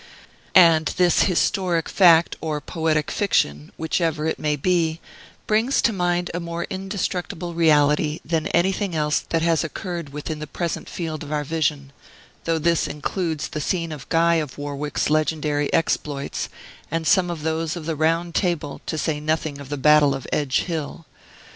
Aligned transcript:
And 0.55 0.87
this 0.97 1.25
historic 1.25 1.87
fact 1.87 2.35
or 2.41 2.59
poetic 2.59 3.11
fiction, 3.11 3.71
whichever 3.77 4.25
it 4.25 4.39
may 4.39 4.55
be, 4.55 4.99
brings 5.45 5.79
to 5.83 5.93
mind 5.93 6.31
a 6.33 6.39
more 6.39 6.63
indestructible 6.71 7.53
reality 7.53 8.19
than 8.25 8.47
anything 8.47 8.95
else 8.95 9.19
that 9.29 9.43
has 9.43 9.63
occurred 9.63 10.09
within 10.09 10.39
the 10.39 10.47
present 10.47 10.89
field 10.89 11.21
of 11.21 11.31
our 11.31 11.43
vision; 11.43 11.91
though 12.45 12.57
this 12.57 12.87
includes 12.87 13.49
the 13.49 13.61
scene 13.61 13.91
of 13.91 14.09
Guy 14.09 14.37
of 14.37 14.57
Warwick's 14.57 15.11
legendary 15.11 15.71
exploits, 15.71 16.49
and 16.89 17.05
some 17.05 17.29
of 17.29 17.43
those 17.43 17.75
of 17.75 17.85
the 17.85 17.95
Round 17.95 18.33
Table, 18.33 18.81
to 18.87 18.97
say 18.97 19.19
nothing 19.19 19.59
of 19.61 19.69
the 19.69 19.77
Battle 19.77 20.15
of 20.15 20.25
Edge 20.33 20.61
Hill. 20.61 21.05